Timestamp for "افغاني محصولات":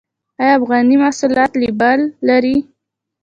0.59-1.51